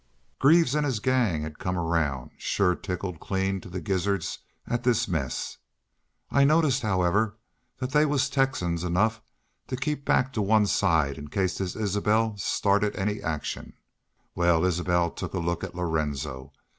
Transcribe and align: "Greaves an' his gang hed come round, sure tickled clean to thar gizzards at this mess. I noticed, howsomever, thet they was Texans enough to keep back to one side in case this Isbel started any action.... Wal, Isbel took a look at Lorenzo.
"Greaves 0.39 0.75
an' 0.75 0.83
his 0.83 0.99
gang 0.99 1.43
hed 1.43 1.59
come 1.59 1.77
round, 1.77 2.31
sure 2.39 2.73
tickled 2.73 3.19
clean 3.19 3.61
to 3.61 3.69
thar 3.69 3.79
gizzards 3.81 4.39
at 4.65 4.81
this 4.81 5.07
mess. 5.07 5.59
I 6.31 6.43
noticed, 6.43 6.81
howsomever, 6.81 7.35
thet 7.79 7.91
they 7.91 8.07
was 8.07 8.27
Texans 8.27 8.83
enough 8.83 9.21
to 9.67 9.75
keep 9.77 10.03
back 10.03 10.33
to 10.33 10.41
one 10.41 10.65
side 10.65 11.19
in 11.19 11.27
case 11.27 11.59
this 11.59 11.75
Isbel 11.75 12.35
started 12.37 12.95
any 12.95 13.21
action.... 13.21 13.73
Wal, 14.33 14.65
Isbel 14.65 15.11
took 15.11 15.35
a 15.35 15.37
look 15.39 15.63
at 15.63 15.75
Lorenzo. 15.75 16.51